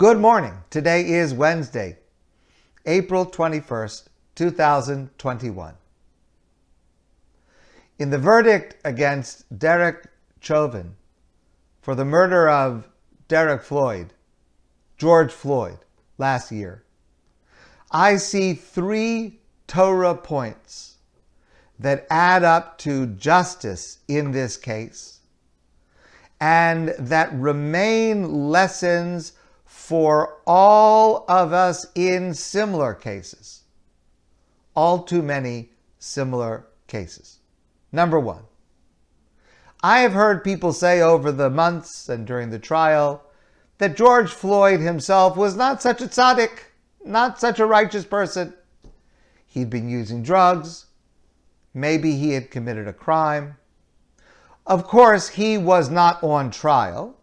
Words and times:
Good 0.00 0.18
morning. 0.18 0.54
Today 0.70 1.06
is 1.10 1.34
Wednesday, 1.34 1.98
April 2.86 3.26
21st, 3.26 4.06
2021. 4.34 5.74
In 7.98 8.08
the 8.08 8.16
verdict 8.16 8.76
against 8.82 9.58
Derek 9.58 10.06
Chauvin 10.40 10.96
for 11.82 11.94
the 11.94 12.06
murder 12.06 12.48
of 12.48 12.88
Derek 13.28 13.62
Floyd, 13.62 14.14
George 14.96 15.32
Floyd, 15.32 15.80
last 16.16 16.50
year, 16.50 16.82
I 17.90 18.16
see 18.16 18.54
three 18.54 19.40
Torah 19.66 20.14
points 20.14 20.96
that 21.78 22.06
add 22.08 22.42
up 22.42 22.78
to 22.78 23.04
justice 23.04 23.98
in 24.08 24.30
this 24.30 24.56
case 24.56 25.18
and 26.40 26.94
that 26.98 27.30
remain 27.34 28.48
lessons 28.48 29.34
for 29.90 30.38
all 30.46 31.24
of 31.28 31.52
us 31.52 31.84
in 31.96 32.32
similar 32.32 32.94
cases. 32.94 33.64
All 34.76 35.02
too 35.02 35.20
many 35.20 35.70
similar 35.98 36.68
cases. 36.86 37.40
Number 37.90 38.20
one, 38.20 38.44
I 39.82 39.98
have 40.02 40.12
heard 40.12 40.44
people 40.44 40.72
say 40.72 41.02
over 41.02 41.32
the 41.32 41.50
months 41.50 42.08
and 42.08 42.24
during 42.24 42.50
the 42.50 42.58
trial 42.60 43.24
that 43.78 43.96
George 43.96 44.30
Floyd 44.30 44.78
himself 44.78 45.36
was 45.36 45.56
not 45.56 45.82
such 45.82 46.00
a 46.00 46.06
tzaddik, 46.06 46.66
not 47.04 47.40
such 47.40 47.58
a 47.58 47.66
righteous 47.66 48.04
person. 48.04 48.54
He'd 49.44 49.70
been 49.70 49.88
using 49.88 50.22
drugs. 50.22 50.86
Maybe 51.74 52.14
he 52.14 52.34
had 52.34 52.52
committed 52.52 52.86
a 52.86 52.92
crime. 52.92 53.56
Of 54.68 54.84
course, 54.84 55.30
he 55.30 55.58
was 55.58 55.90
not 55.90 56.22
on 56.22 56.52
trial. 56.52 57.16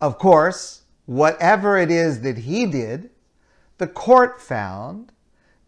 Of 0.00 0.18
course, 0.18 0.82
whatever 1.06 1.78
it 1.78 1.90
is 1.90 2.20
that 2.20 2.38
he 2.38 2.66
did, 2.66 3.10
the 3.78 3.86
court 3.86 4.40
found 4.40 5.12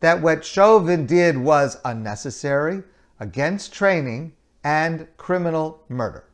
that 0.01 0.21
what 0.21 0.45
Chauvin 0.45 1.07
did 1.07 1.39
was 1.39 1.79
unnecessary, 1.85 2.83
against 3.21 3.73
training, 3.73 4.33
and 4.63 5.09
criminal 5.17 5.83
murder. 5.89 6.25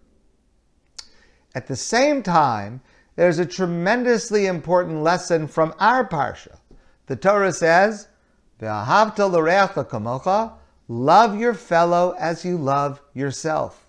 At 1.55 1.67
the 1.67 1.77
same 1.77 2.23
time, 2.23 2.81
there's 3.17 3.39
a 3.39 3.47
tremendously 3.47 4.47
important 4.47 5.03
lesson 5.03 5.47
from 5.47 5.75
our 5.79 6.07
parsha. 6.07 6.59
The 7.07 7.17
Torah 7.17 7.53
says, 7.53 8.09
Love 10.89 11.39
your 11.39 11.55
fellow 11.55 12.15
as 12.19 12.45
you 12.45 12.59
love 12.59 13.03
yourself. 13.15 13.84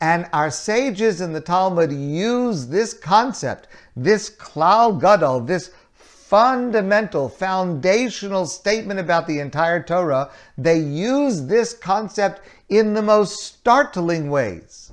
And 0.00 0.26
our 0.32 0.50
sages 0.50 1.20
in 1.20 1.32
the 1.32 1.40
Talmud 1.40 1.92
use 1.92 2.66
this 2.66 2.94
concept, 2.94 3.68
this 3.94 4.30
klal 4.30 4.98
gadol, 4.98 5.40
this 5.40 5.70
fundamental, 5.92 7.28
foundational 7.28 8.46
statement 8.46 9.00
about 9.00 9.26
the 9.26 9.40
entire 9.40 9.82
Torah. 9.82 10.30
They 10.56 10.78
use 10.78 11.46
this 11.46 11.74
concept 11.74 12.40
in 12.68 12.94
the 12.94 13.02
most 13.02 13.42
startling 13.42 14.30
ways, 14.30 14.92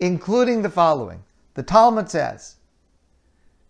including 0.00 0.62
the 0.62 0.70
following. 0.70 1.24
The 1.54 1.64
Talmud 1.64 2.08
says, 2.08 2.56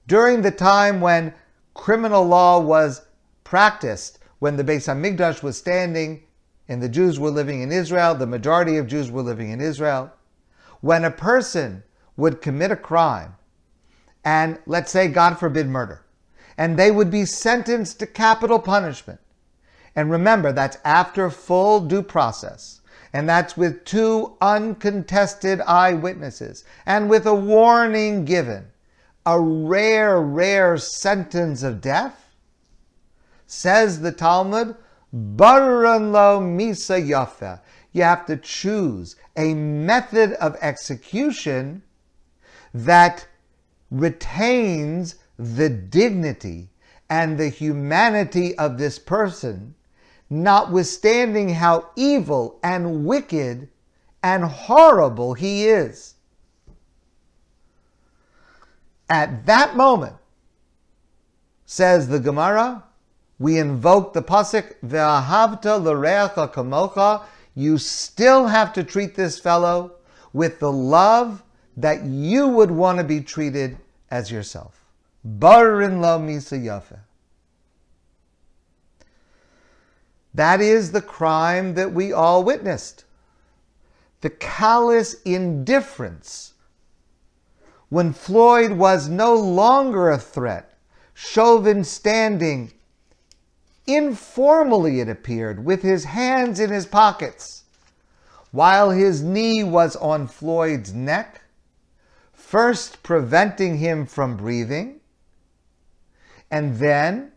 during 0.06 0.43
the 0.43 0.50
time 0.50 1.00
when 1.00 1.33
criminal 1.75 2.25
law 2.25 2.61
was 2.61 3.06
practiced, 3.45 4.19
when 4.39 4.56
the 4.56 4.65
Beis 4.65 4.87
Hamikdash 4.87 5.43
was 5.43 5.56
standing 5.56 6.23
and 6.69 6.83
the 6.83 6.89
Jews 6.89 7.19
were 7.19 7.31
living 7.31 7.62
in 7.62 7.73
Israel, 7.73 8.15
the 8.15 8.27
majority 8.27 8.77
of 8.77 8.87
Jews 8.87 9.11
were 9.11 9.23
living 9.23 9.50
in 9.50 9.61
Israel, 9.61 10.12
when 10.81 11.05
a 11.05 11.11
person 11.11 11.83
would 12.17 12.41
commit 12.41 12.71
a 12.71 12.77
crime, 12.77 13.35
and 14.25 14.59
let's 14.67 14.91
say, 14.91 15.09
God 15.09 15.39
forbid, 15.39 15.69
murder, 15.69 16.05
and 16.59 16.77
they 16.77 16.91
would 16.91 17.11
be 17.11 17.25
sentenced 17.25 17.99
to 18.01 18.07
capital 18.07 18.59
punishment. 18.59 19.21
And 19.95 20.11
remember, 20.11 20.53
that's 20.53 20.79
after 20.85 21.31
full 21.31 21.81
due 21.81 22.03
process. 22.03 22.81
And 23.12 23.27
that's 23.27 23.56
with 23.56 23.84
two 23.87 24.37
uncontested 24.43 25.62
eyewitnesses 25.62 26.65
and 26.84 27.09
with 27.09 27.27
a 27.27 27.34
warning 27.34 28.27
given. 28.27 28.67
A 29.25 29.41
rare, 29.41 30.21
rare 30.21 30.77
sentence 30.77 31.62
of 31.62 31.81
death. 31.81 32.34
Says 33.47 34.00
the 34.00 34.12
Talmud, 34.12 34.77
Baran 35.12 36.12
lo 36.12 36.41
misa 36.41 37.03
yafa. 37.03 37.61
You 37.97 38.03
have 38.03 38.27
to 38.27 38.37
choose 38.37 39.17
a 39.39 39.55
method 39.55 40.34
of 40.34 40.55
execution 40.61 41.83
that 42.75 43.27
retains 43.91 45.15
the 45.39 45.71
dignity 45.71 46.69
and 47.09 47.39
the 47.39 47.49
humanity 47.49 48.55
of 48.59 48.77
this 48.77 48.99
person, 48.99 49.77
notwithstanding 50.29 51.49
how 51.49 51.89
evil 51.97 52.61
and 52.62 53.06
wicked 53.06 53.71
and 54.23 54.45
horrible 54.45 55.33
he 55.33 55.67
is. 55.67 56.17
At 59.09 59.47
that 59.47 59.75
moment, 59.75 60.17
says 61.65 62.09
the 62.09 62.21
Gemara, 62.21 62.85
we 63.39 63.59
invoke 63.59 64.12
the 64.12 64.23
pasuk 64.23 64.75
ve'ahavta 64.85 65.83
l'reacha 65.83 66.53
kamocha. 66.53 67.23
You 67.56 67.78
still 67.78 68.47
have 68.47 68.72
to 68.75 68.84
treat 68.84 69.17
this 69.17 69.39
fellow 69.41 69.93
with 70.33 70.61
the 70.61 70.71
love 70.71 71.43
that 71.78 72.05
you 72.05 72.47
would 72.47 72.71
want 72.71 72.99
to 72.99 73.05
be 73.05 73.22
treated 73.22 73.78
as 74.11 74.31
yourself. 74.31 74.84
Barin 75.25 76.00
lo 76.00 76.19
misa 76.21 76.62
yafe. 76.62 76.99
That 80.34 80.61
is 80.61 80.93
the 80.93 81.00
crime 81.00 81.75
that 81.75 81.93
we 81.93 82.12
all 82.12 82.44
witnessed. 82.44 83.05
The 84.21 84.31
callous 84.31 85.15
indifference 85.23 86.53
when 87.88 88.12
Floyd 88.12 88.73
was 88.73 89.09
no 89.09 89.34
longer 89.34 90.11
a 90.11 90.19
threat, 90.19 90.77
Chauvin 91.15 91.84
standing 91.84 92.73
informally, 93.87 95.01
it 95.01 95.09
appeared, 95.09 95.65
with 95.65 95.83
his 95.83 96.05
hands 96.05 96.59
in 96.61 96.71
his 96.71 96.87
pockets, 96.87 97.65
while 98.51 98.91
his 98.91 99.23
knee 99.23 99.63
was 99.63 99.97
on 99.97 100.27
Floyd's 100.27 100.93
neck, 100.93 101.43
first 102.33 103.03
preventing 103.03 103.79
him 103.79 104.07
from 104.07 104.37
breathing, 104.37 105.01
and 106.51 106.77
then 106.77 107.33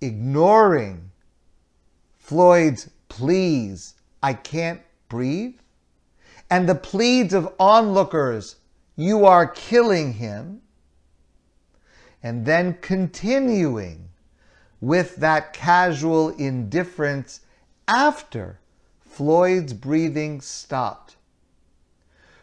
ignoring 0.00 1.10
Floyd's 2.18 2.90
pleas, 3.08 3.94
I 4.22 4.34
can't 4.34 4.80
breathe, 5.08 5.56
and 6.50 6.68
the 6.68 6.74
pleads 6.74 7.34
of 7.34 7.52
onlookers, 7.58 8.56
you 8.96 9.24
are 9.24 9.46
killing 9.46 10.14
him, 10.14 10.62
and 12.22 12.44
then 12.44 12.76
continuing 12.80 14.08
with 14.80 15.16
that 15.16 15.52
casual 15.52 16.30
indifference 16.30 17.40
after 17.86 18.58
Floyd's 19.00 19.72
breathing 19.72 20.40
stopped. 20.40 21.16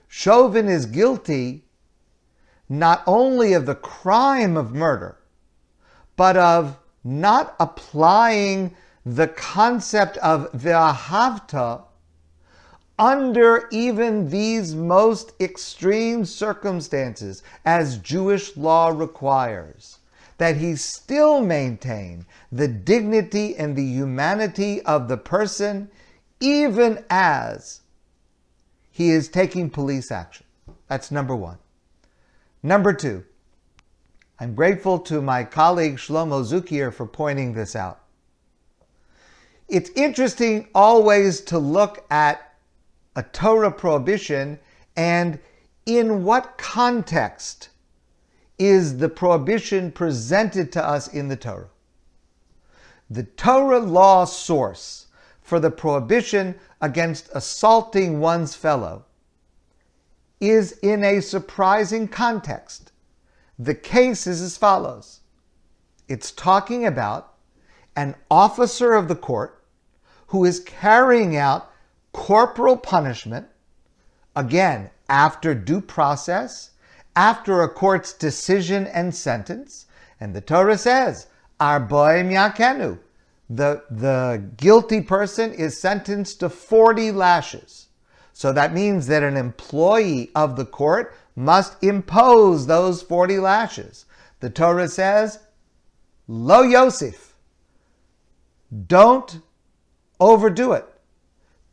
Chauvin 0.07 0.67
is 0.67 0.85
guilty 0.85 1.63
not 2.67 3.03
only 3.05 3.53
of 3.53 3.65
the 3.65 3.75
crime 3.75 4.57
of 4.57 4.73
murder, 4.73 5.17
but 6.15 6.35
of 6.35 6.77
not 7.03 7.55
applying 7.59 8.75
the 9.05 9.27
concept 9.27 10.17
of 10.17 10.51
ve'ahavta 10.53 11.83
under 12.97 13.67
even 13.71 14.29
these 14.29 14.73
most 14.73 15.33
extreme 15.39 16.25
circumstances 16.25 17.43
as 17.65 17.97
Jewish 17.99 18.55
law 18.55 18.87
requires 18.87 19.99
that 20.37 20.57
he 20.57 20.75
still 20.75 21.41
maintain 21.41 22.25
the 22.51 22.67
dignity 22.67 23.55
and 23.55 23.75
the 23.75 23.83
humanity 23.83 24.81
of 24.81 25.07
the 25.07 25.17
person, 25.17 25.89
even 26.39 27.03
as 27.09 27.81
he 28.91 29.09
is 29.09 29.27
taking 29.27 29.69
police 29.69 30.11
action. 30.11 30.45
That's 30.87 31.11
number 31.11 31.35
one. 31.35 31.57
Number 32.63 32.93
two, 32.93 33.23
I'm 34.39 34.55
grateful 34.55 34.99
to 34.99 35.21
my 35.21 35.43
colleague 35.43 35.95
Shlomo 35.95 36.43
Zuckier 36.43 36.93
for 36.93 37.05
pointing 37.05 37.53
this 37.53 37.75
out. 37.75 38.01
It's 39.67 39.89
interesting 39.91 40.67
always 40.75 41.41
to 41.41 41.57
look 41.57 42.05
at 42.11 42.53
a 43.15 43.23
Torah 43.23 43.71
prohibition 43.71 44.59
and 44.95 45.39
in 45.85 46.23
what 46.23 46.57
context 46.57 47.69
is 48.57 48.97
the 48.97 49.09
prohibition 49.09 49.91
presented 49.91 50.71
to 50.71 50.85
us 50.85 51.07
in 51.07 51.27
the 51.27 51.35
Torah. 51.35 51.69
The 53.09 53.23
Torah 53.23 53.79
law 53.79 54.25
source 54.25 55.07
for 55.41 55.59
the 55.59 55.71
prohibition 55.71 56.55
against 56.81 57.29
assaulting 57.33 58.19
one's 58.19 58.55
fellow 58.55 59.05
is 60.39 60.73
in 60.79 61.03
a 61.03 61.21
surprising 61.21 62.07
context. 62.07 62.91
The 63.57 63.75
case 63.75 64.27
is 64.27 64.41
as 64.41 64.57
follows 64.57 65.21
it's 66.07 66.31
talking 66.31 66.85
about 66.85 67.33
an 67.95 68.15
officer 68.29 68.93
of 68.93 69.07
the 69.07 69.15
court 69.15 69.63
who 70.27 70.45
is 70.45 70.59
carrying 70.59 71.35
out 71.35 71.71
corporal 72.11 72.77
punishment, 72.77 73.47
again, 74.35 74.89
after 75.09 75.53
due 75.53 75.81
process, 75.81 76.71
after 77.15 77.61
a 77.61 77.69
court's 77.69 78.13
decision 78.13 78.87
and 78.87 79.15
sentence. 79.15 79.85
And 80.19 80.35
the 80.35 80.41
Torah 80.41 80.77
says, 80.77 81.27
Arboim 81.59 82.31
Yakenu. 82.31 82.99
The, 83.49 83.83
the 83.91 84.43
guilty 84.57 85.01
person 85.01 85.53
is 85.53 85.79
sentenced 85.79 86.39
to 86.39 86.49
40 86.49 87.11
lashes. 87.11 87.87
So 88.33 88.51
that 88.51 88.73
means 88.73 89.07
that 89.07 89.23
an 89.23 89.37
employee 89.37 90.31
of 90.35 90.55
the 90.55 90.65
court 90.65 91.15
must 91.35 91.81
impose 91.83 92.67
those 92.67 93.01
40 93.01 93.39
lashes. 93.39 94.05
The 94.39 94.49
Torah 94.49 94.87
says, 94.87 95.39
Lo 96.27 96.61
Yosef. 96.63 97.35
Don't 98.87 99.39
overdo 100.19 100.73
it. 100.73 100.85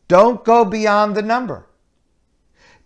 Don't 0.09 0.45
go 0.45 0.65
beyond 0.65 1.17
the 1.17 1.23
number. 1.23 1.67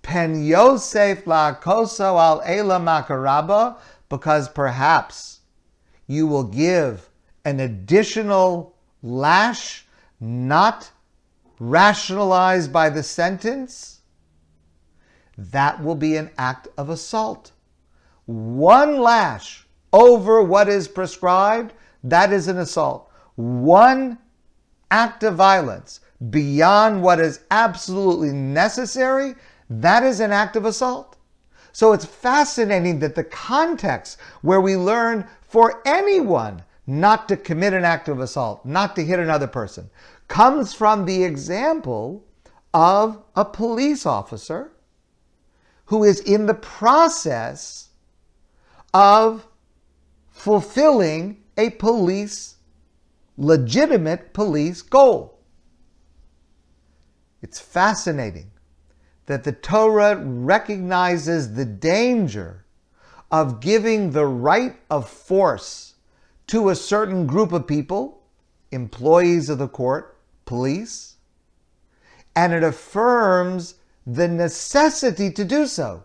Pen 0.06 0.44
Yosef 0.44 1.26
la 1.26 1.52
koso 1.52 2.16
al 2.16 2.40
ela 2.44 2.78
makaraba, 2.78 3.76
because 4.08 4.48
perhaps 4.48 5.40
you 6.06 6.28
will 6.28 6.44
give 6.44 7.10
an 7.44 7.58
additional 7.58 8.76
lash 9.02 9.84
not 10.20 10.92
rationalized 11.58 12.72
by 12.72 12.88
the 12.88 13.02
sentence, 13.02 14.02
that 15.36 15.82
will 15.82 15.96
be 15.96 16.16
an 16.16 16.30
act 16.38 16.68
of 16.78 16.88
assault. 16.88 17.50
One 18.26 19.00
lash 19.00 19.66
over 19.92 20.40
what 20.40 20.68
is 20.68 20.86
prescribed, 20.86 21.72
that 22.04 22.32
is 22.32 22.46
an 22.46 22.58
assault. 22.58 23.10
One 23.34 24.18
act 24.88 25.24
of 25.24 25.34
violence 25.34 25.98
beyond 26.30 27.02
what 27.02 27.18
is 27.18 27.40
absolutely 27.50 28.30
necessary, 28.30 29.34
that 29.68 30.02
is 30.02 30.20
an 30.20 30.32
act 30.32 30.56
of 30.56 30.64
assault. 30.64 31.16
So 31.72 31.92
it's 31.92 32.04
fascinating 32.04 33.00
that 33.00 33.14
the 33.14 33.24
context 33.24 34.18
where 34.42 34.60
we 34.60 34.76
learn 34.76 35.26
for 35.42 35.82
anyone 35.84 36.62
not 36.86 37.28
to 37.28 37.36
commit 37.36 37.74
an 37.74 37.84
act 37.84 38.08
of 38.08 38.20
assault, 38.20 38.64
not 38.64 38.96
to 38.96 39.04
hit 39.04 39.18
another 39.18 39.46
person, 39.46 39.90
comes 40.28 40.72
from 40.72 41.04
the 41.04 41.24
example 41.24 42.24
of 42.72 43.22
a 43.34 43.44
police 43.44 44.06
officer 44.06 44.72
who 45.86 46.04
is 46.04 46.20
in 46.20 46.46
the 46.46 46.54
process 46.54 47.90
of 48.94 49.46
fulfilling 50.30 51.42
a 51.56 51.70
police, 51.70 52.56
legitimate 53.36 54.32
police 54.32 54.82
goal. 54.82 55.38
It's 57.42 57.60
fascinating 57.60 58.50
that 59.26 59.44
the 59.44 59.52
Torah 59.52 60.16
recognizes 60.16 61.54
the 61.54 61.64
danger 61.64 62.64
of 63.30 63.60
giving 63.60 64.12
the 64.12 64.26
right 64.26 64.76
of 64.88 65.08
force 65.08 65.94
to 66.46 66.68
a 66.68 66.76
certain 66.76 67.26
group 67.26 67.52
of 67.52 67.66
people, 67.66 68.22
employees 68.70 69.48
of 69.48 69.58
the 69.58 69.68
court, 69.68 70.16
police, 70.44 71.16
and 72.36 72.52
it 72.52 72.62
affirms 72.62 73.74
the 74.06 74.28
necessity 74.28 75.30
to 75.30 75.44
do 75.44 75.66
so. 75.66 76.04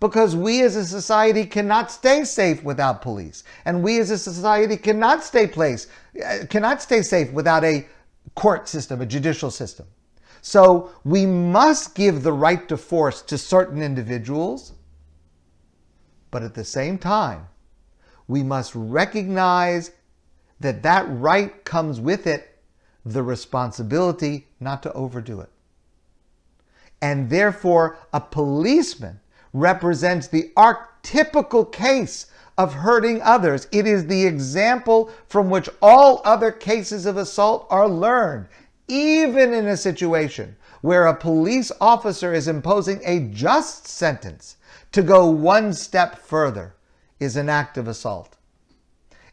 Because 0.00 0.34
we 0.34 0.62
as 0.62 0.74
a 0.74 0.84
society 0.84 1.44
cannot 1.44 1.90
stay 1.90 2.24
safe 2.24 2.64
without 2.64 3.02
police. 3.02 3.44
And 3.64 3.84
we 3.84 4.00
as 4.00 4.10
a 4.10 4.18
society 4.18 4.76
cannot 4.76 5.22
stay 5.22 5.46
place, 5.46 5.86
uh, 6.24 6.38
cannot 6.50 6.82
stay 6.82 7.02
safe 7.02 7.30
without 7.32 7.62
a 7.62 7.86
court 8.34 8.68
system, 8.68 9.00
a 9.00 9.06
judicial 9.06 9.50
system. 9.50 9.86
So 10.42 10.90
we 11.04 11.24
must 11.24 11.94
give 11.94 12.22
the 12.22 12.32
right 12.32 12.68
to 12.68 12.76
force 12.76 13.22
to 13.22 13.38
certain 13.38 13.80
individuals, 13.80 14.72
but 16.32 16.42
at 16.42 16.54
the 16.54 16.64
same 16.64 16.98
time, 16.98 17.46
we 18.26 18.42
must 18.42 18.74
recognize 18.74 19.92
that 20.58 20.82
that 20.82 21.06
right 21.08 21.64
comes 21.64 22.00
with 22.00 22.26
it 22.26 22.58
the 23.04 23.22
responsibility 23.22 24.48
not 24.58 24.82
to 24.82 24.92
overdo 24.92 25.40
it. 25.40 25.50
And 27.00 27.30
therefore, 27.30 27.98
a 28.12 28.20
policeman 28.20 29.20
represents 29.52 30.26
the 30.26 30.52
archetypical 30.56 31.70
case 31.70 32.26
of 32.58 32.74
hurting 32.74 33.22
others. 33.22 33.68
It 33.72 33.86
is 33.86 34.06
the 34.06 34.24
example 34.24 35.10
from 35.26 35.50
which 35.50 35.68
all 35.80 36.20
other 36.24 36.50
cases 36.50 37.06
of 37.06 37.16
assault 37.16 37.66
are 37.70 37.88
learned, 37.88 38.48
even 38.88 39.52
in 39.52 39.66
a 39.66 39.76
situation 39.76 40.56
where 40.80 41.06
a 41.06 41.16
police 41.16 41.70
officer 41.80 42.34
is 42.34 42.48
imposing 42.48 43.00
a 43.04 43.20
just 43.20 43.86
sentence. 43.86 44.56
To 44.92 45.02
go 45.02 45.26
one 45.26 45.72
step 45.72 46.18
further 46.18 46.74
is 47.18 47.36
an 47.36 47.48
act 47.48 47.78
of 47.78 47.88
assault. 47.88 48.36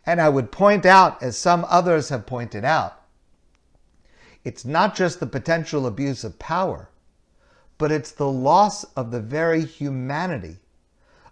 And 0.05 0.21
I 0.21 0.29
would 0.29 0.51
point 0.51 0.85
out, 0.85 1.21
as 1.21 1.37
some 1.37 1.65
others 1.69 2.09
have 2.09 2.25
pointed 2.25 2.63
out, 2.63 3.01
it's 4.43 4.63
not 4.63 4.95
just 4.95 5.19
the 5.19 5.27
potential 5.27 5.85
abuse 5.85 6.23
of 6.23 6.39
power, 6.39 6.89
but 7.77 7.91
it's 7.91 8.11
the 8.11 8.31
loss 8.31 8.83
of 8.95 9.11
the 9.11 9.19
very 9.19 9.65
humanity 9.65 10.57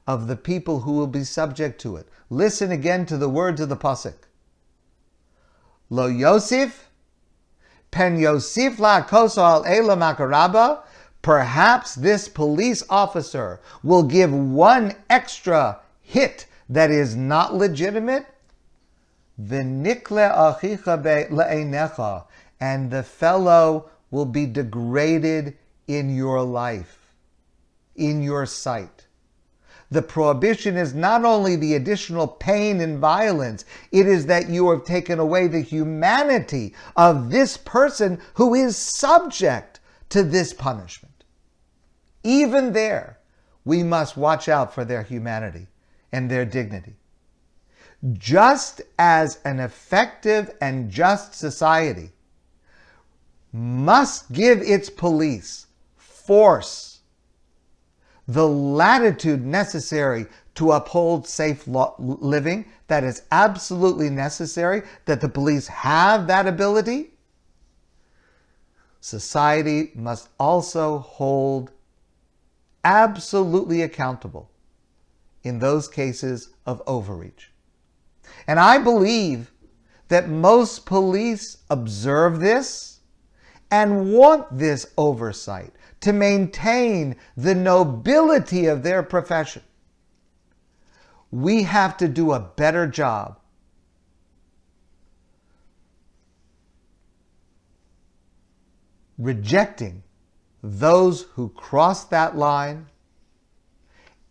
of 0.05 0.27
the 0.27 0.35
people 0.35 0.81
who 0.81 0.93
will 0.93 1.07
be 1.07 1.23
subject 1.23 1.79
to 1.81 1.95
it. 1.95 2.07
Listen 2.29 2.71
again 2.71 3.05
to 3.05 3.17
the 3.17 3.29
words 3.29 3.61
of 3.61 3.69
the 3.69 3.77
pasuk. 3.77 4.27
Lo 5.89 6.07
Yosef, 6.07 6.86
pen 7.91 8.17
Yosif 8.17 8.79
la 8.79 9.01
koso 9.01 9.41
al 9.41 9.65
ela 9.65 9.95
makaraba. 9.95 10.79
Perhaps 11.21 11.95
this 11.95 12.29
police 12.29 12.83
officer 12.89 13.59
will 13.83 14.03
give 14.03 14.33
one 14.33 14.95
extra 15.09 15.79
hit 16.01 16.45
that 16.69 16.91
is 16.91 17.15
not 17.15 17.53
legitimate 17.53 18.25
and 22.59 22.91
the 22.91 23.03
fellow 23.03 23.89
will 24.09 24.25
be 24.25 24.45
degraded 24.45 25.57
in 25.87 26.15
your 26.15 26.41
life, 26.41 27.13
in 27.95 28.21
your 28.23 28.45
sight. 28.45 29.06
The 29.89 30.01
prohibition 30.01 30.75
is 30.75 30.93
not 30.93 31.23
only 31.23 31.55
the 31.55 31.75
additional 31.75 32.27
pain 32.27 32.81
and 32.81 32.99
violence, 32.99 33.63
it 33.91 34.05
is 34.05 34.25
that 34.25 34.49
you 34.49 34.69
have 34.69 34.83
taken 34.83 35.19
away 35.19 35.47
the 35.47 35.61
humanity 35.61 36.75
of 36.95 37.29
this 37.29 37.55
person 37.55 38.19
who 38.33 38.53
is 38.53 38.75
subject 38.75 39.79
to 40.09 40.23
this 40.23 40.53
punishment. 40.53 41.23
Even 42.23 42.73
there, 42.73 43.19
we 43.63 43.83
must 43.83 44.17
watch 44.17 44.49
out 44.49 44.73
for 44.73 44.83
their 44.83 45.03
humanity 45.03 45.67
and 46.11 46.29
their 46.29 46.45
dignity 46.45 46.97
just 48.13 48.81
as 48.99 49.39
an 49.43 49.59
effective 49.59 50.51
and 50.61 50.89
just 50.89 51.33
society 51.33 52.11
must 53.51 54.31
give 54.31 54.61
its 54.61 54.89
police 54.89 55.67
force 55.95 56.96
the 58.27 58.47
latitude 58.47 59.45
necessary 59.45 60.25
to 60.55 60.71
uphold 60.71 61.27
safe 61.27 61.67
living, 61.67 62.65
that 62.87 63.03
is 63.03 63.23
absolutely 63.31 64.09
necessary, 64.09 64.81
that 65.05 65.21
the 65.21 65.29
police 65.29 65.67
have 65.67 66.27
that 66.27 66.47
ability. 66.47 67.11
Society 68.99 69.91
must 69.95 70.29
also 70.39 70.97
hold 70.99 71.71
absolutely 72.83 73.81
accountable 73.81 74.49
in 75.43 75.59
those 75.59 75.87
cases 75.87 76.49
of 76.65 76.81
overreach. 76.87 77.51
And 78.47 78.59
I 78.59 78.77
believe 78.79 79.51
that 80.07 80.29
most 80.29 80.85
police 80.85 81.57
observe 81.69 82.39
this 82.39 82.99
and 83.69 84.13
want 84.13 84.57
this 84.57 84.87
oversight 84.97 85.73
to 86.01 86.13
maintain 86.13 87.15
the 87.35 87.55
nobility 87.55 88.65
of 88.65 88.83
their 88.83 89.03
profession. 89.03 89.63
We 91.31 91.63
have 91.63 91.97
to 91.97 92.07
do 92.07 92.31
a 92.31 92.39
better 92.39 92.87
job 92.87 93.39
rejecting 99.17 100.03
those 100.61 101.23
who 101.33 101.49
cross 101.49 102.05
that 102.05 102.37
line 102.37 102.87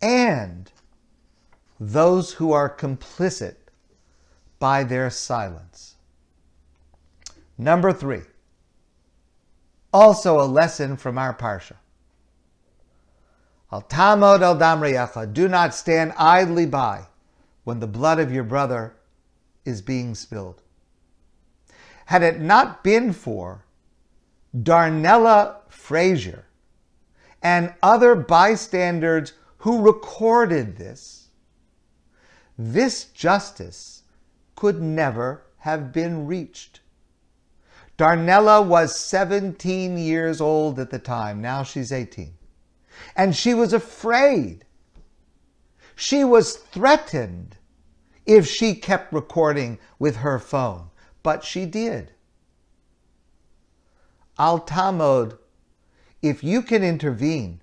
and 0.01 0.71
those 1.79 2.33
who 2.33 2.51
are 2.51 2.73
complicit 2.73 3.55
by 4.59 4.83
their 4.83 5.09
silence. 5.09 5.95
Number 7.57 7.91
three, 7.91 8.21
also 9.93 10.39
a 10.39 10.45
lesson 10.45 10.97
from 10.97 11.17
our 11.17 11.33
Parsha. 11.33 11.75
Al 13.71 13.81
tamod 13.83 14.41
al 14.41 14.55
damriyacha, 14.55 15.33
do 15.33 15.47
not 15.47 15.73
stand 15.73 16.13
idly 16.17 16.65
by 16.65 17.05
when 17.63 17.79
the 17.79 17.87
blood 17.87 18.19
of 18.19 18.31
your 18.31 18.43
brother 18.43 18.95
is 19.65 19.81
being 19.81 20.15
spilled. 20.15 20.61
Had 22.05 22.23
it 22.23 22.39
not 22.39 22.83
been 22.83 23.11
for 23.11 23.65
Darnella 24.55 25.57
Frazier 25.67 26.45
and 27.43 27.73
other 27.83 28.15
bystanders 28.15 29.33
who 29.57 29.81
recorded 29.81 30.77
this, 30.77 31.27
this 32.57 33.05
justice 33.05 34.03
could 34.55 34.81
never 34.81 35.43
have 35.59 35.91
been 35.91 36.25
reached. 36.25 36.79
Darnella 37.97 38.65
was 38.65 38.95
17 38.95 39.97
years 39.97 40.39
old 40.39 40.79
at 40.79 40.91
the 40.91 40.99
time. 40.99 41.41
Now 41.41 41.63
she's 41.63 41.91
18. 41.91 42.33
And 43.15 43.35
she 43.35 43.53
was 43.53 43.73
afraid. 43.73 44.65
She 45.95 46.23
was 46.23 46.55
threatened 46.55 47.57
if 48.25 48.45
she 48.47 48.75
kept 48.75 49.11
recording 49.11 49.79
with 49.97 50.17
her 50.17 50.37
phone, 50.37 50.89
but 51.23 51.43
she 51.43 51.65
did. 51.65 52.11
Al 54.37 54.59
Tamod, 54.59 55.39
if 56.21 56.43
you 56.43 56.61
can 56.61 56.83
intervene 56.83 57.61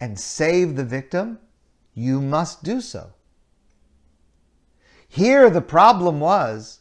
and 0.00 0.20
save 0.20 0.76
the 0.76 0.84
victim, 0.84 1.38
you 1.94 2.20
must 2.20 2.62
do 2.62 2.80
so. 2.80 3.14
Here, 5.08 5.48
the 5.48 5.62
problem 5.62 6.20
was 6.20 6.80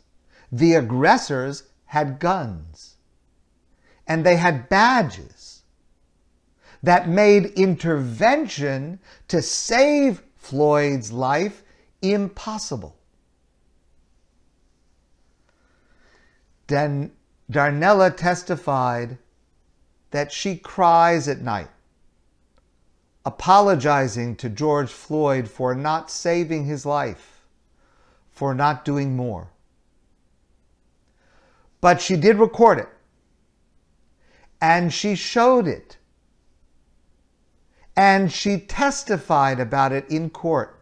the 0.51 0.73
aggressors 0.73 1.63
had 1.93 2.17
guns 2.19 2.95
and 4.07 4.25
they 4.25 4.35
had 4.35 4.67
badges 4.67 5.61
that 6.81 7.07
made 7.07 7.45
intervention 7.53 8.99
to 9.27 9.39
save 9.39 10.23
Floyd's 10.35 11.11
life 11.11 11.61
impossible. 12.01 12.97
Darnella 16.67 18.17
testified 18.17 19.19
that 20.09 20.31
she 20.31 20.57
cries 20.57 21.27
at 21.27 21.41
night, 21.41 21.69
apologizing 23.23 24.35
to 24.37 24.49
George 24.49 24.89
Floyd 24.91 25.47
for 25.47 25.75
not 25.75 26.09
saving 26.09 26.65
his 26.65 26.87
life, 26.87 27.45
for 28.31 28.55
not 28.55 28.83
doing 28.83 29.15
more. 29.15 29.51
But 31.83 31.99
she 31.99 32.15
did 32.15 32.37
record 32.37 32.79
it. 32.79 32.87
And 34.61 34.93
she 34.93 35.15
showed 35.15 35.67
it. 35.67 35.97
And 37.97 38.31
she 38.31 38.57
testified 38.57 39.59
about 39.59 39.91
it 39.91 40.09
in 40.09 40.29
court. 40.29 40.79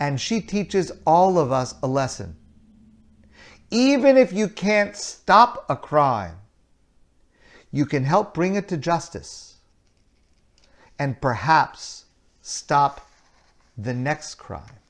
And 0.00 0.18
she 0.18 0.40
teaches 0.40 0.90
all 1.06 1.38
of 1.38 1.52
us 1.52 1.74
a 1.82 1.86
lesson. 1.86 2.34
Even 3.70 4.16
if 4.16 4.32
you 4.32 4.48
can't 4.48 4.96
stop 4.96 5.66
a 5.68 5.76
crime, 5.76 6.36
you 7.70 7.84
can 7.84 8.04
help 8.04 8.32
bring 8.32 8.54
it 8.54 8.68
to 8.68 8.78
justice 8.78 9.58
and 10.98 11.20
perhaps 11.20 12.06
stop 12.40 13.06
the 13.76 13.92
next 13.92 14.36
crime. 14.36 14.80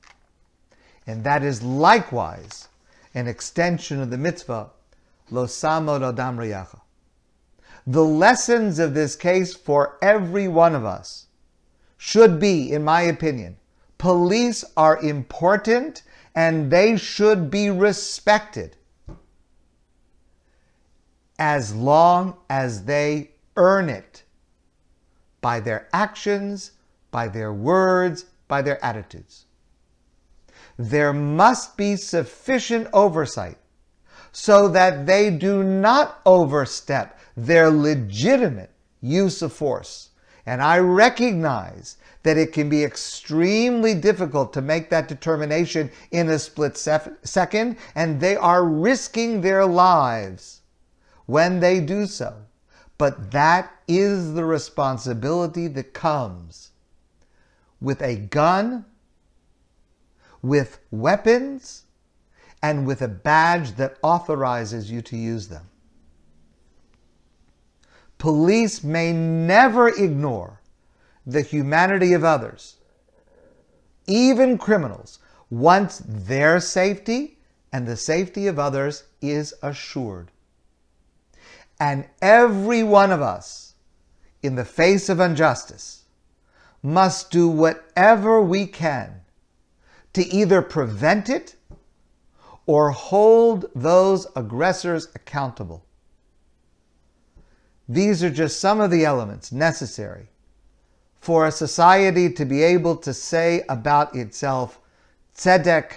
And 1.05 1.25
that 1.25 1.43
is 1.43 1.61
likewise 1.61 2.69
an 3.19 3.27
extension 3.27 4.01
of 4.01 4.09
the 4.09 4.17
mitzvah, 4.17 4.69
lo 5.29 5.45
samod 5.45 6.07
adam 6.07 6.37
riyacha. 6.37 6.79
The 7.85 8.03
lessons 8.03 8.79
of 8.79 8.93
this 8.93 9.15
case 9.15 9.53
for 9.53 9.97
every 10.01 10.47
one 10.47 10.73
of 10.73 10.85
us 10.85 11.27
should 11.97 12.39
be, 12.39 12.71
in 12.71 12.83
my 12.83 13.01
opinion, 13.01 13.57
police 13.97 14.63
are 14.77 14.97
important 15.01 16.03
and 16.33 16.71
they 16.71 16.95
should 16.95 17.51
be 17.51 17.69
respected 17.69 18.77
as 21.37 21.75
long 21.75 22.37
as 22.49 22.85
they 22.85 23.31
earn 23.57 23.89
it 23.89 24.23
by 25.41 25.59
their 25.59 25.87
actions, 25.91 26.71
by 27.11 27.27
their 27.27 27.51
words, 27.51 28.25
by 28.47 28.61
their 28.61 28.83
attitudes 28.83 29.45
there 30.79 31.11
must 31.11 31.75
be 31.75 31.97
sufficient 31.97 32.87
oversight 32.93 33.57
so 34.31 34.69
that 34.69 35.05
they 35.05 35.29
do 35.29 35.61
not 35.61 36.21
overstep 36.25 37.19
their 37.35 37.69
legitimate 37.69 38.71
use 39.01 39.41
of 39.41 39.51
force. 39.51 40.11
And 40.45 40.61
I 40.61 40.79
recognize 40.79 41.97
that 42.23 42.37
it 42.37 42.53
can 42.53 42.69
be 42.69 42.85
extremely 42.85 43.93
difficult 43.93 44.53
to 44.53 44.61
make 44.61 44.89
that 44.89 45.09
determination 45.09 45.91
in 46.11 46.29
a 46.29 46.39
split 46.39 46.77
second, 46.77 47.75
and 47.93 48.21
they 48.21 48.37
are 48.37 48.63
risking 48.63 49.41
their 49.41 49.65
lives 49.65 50.61
when 51.25 51.59
they 51.59 51.81
do 51.81 52.05
so. 52.05 52.35
But 52.97 53.31
that 53.31 53.69
is 53.85 54.33
the 54.33 54.45
responsibility 54.45 55.67
that 55.67 55.93
comes 55.93 56.71
with 57.81 58.01
a 58.01 58.15
gun 58.15 58.85
with 60.41 60.79
weapons 60.91 61.83
and 62.61 62.85
with 62.85 63.01
a 63.01 63.07
badge 63.07 63.73
that 63.73 63.97
authorizes 64.01 64.91
you 64.91 65.01
to 65.01 65.17
use 65.17 65.47
them. 65.47 65.69
Police 68.17 68.83
may 68.83 69.13
never 69.13 69.87
ignore 69.87 70.59
the 71.25 71.41
humanity 71.41 72.13
of 72.13 72.23
others, 72.23 72.75
even 74.07 74.57
criminals, 74.57 75.19
once 75.49 76.01
their 76.05 76.59
safety 76.59 77.37
and 77.71 77.87
the 77.87 77.95
safety 77.95 78.47
of 78.47 78.59
others 78.59 79.03
is 79.21 79.53
assured. 79.61 80.31
And 81.79 82.05
every 82.21 82.83
one 82.83 83.11
of 83.11 83.21
us, 83.21 83.75
in 84.43 84.55
the 84.55 84.65
face 84.65 85.07
of 85.07 85.19
injustice, 85.19 86.03
must 86.83 87.31
do 87.31 87.47
whatever 87.47 88.41
we 88.41 88.65
can 88.65 89.21
to 90.13 90.25
either 90.25 90.61
prevent 90.61 91.29
it 91.29 91.55
or 92.65 92.91
hold 92.91 93.65
those 93.73 94.27
aggressors 94.35 95.07
accountable. 95.15 95.85
These 97.87 98.23
are 98.23 98.29
just 98.29 98.59
some 98.59 98.79
of 98.79 98.91
the 98.91 99.05
elements 99.05 99.51
necessary 99.51 100.29
for 101.19 101.47
a 101.47 101.51
society 101.51 102.31
to 102.31 102.45
be 102.45 102.61
able 102.61 102.95
to 102.97 103.13
say 103.13 103.63
about 103.67 104.15
itself, 104.15 104.79
tzedek, 105.35 105.93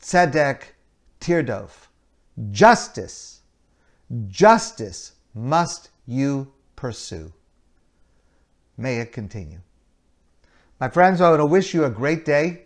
tzedek, 0.00 0.62
tirdof. 1.20 1.70
Justice, 2.50 3.40
justice 4.28 5.12
must 5.34 5.90
you 6.06 6.52
pursue. 6.76 7.32
May 8.76 8.98
it 8.98 9.12
continue. 9.12 9.60
My 10.78 10.88
friends, 10.88 11.20
I 11.20 11.30
want 11.30 11.40
to 11.40 11.46
wish 11.46 11.74
you 11.74 11.84
a 11.84 11.90
great 11.90 12.24
day. 12.24 12.65